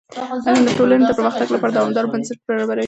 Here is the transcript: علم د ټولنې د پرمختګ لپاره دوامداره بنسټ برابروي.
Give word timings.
علم 0.47 0.61
د 0.67 0.69
ټولنې 0.79 1.03
د 1.07 1.11
پرمختګ 1.17 1.47
لپاره 1.51 1.71
دوامداره 1.77 2.11
بنسټ 2.13 2.37
برابروي. 2.47 2.79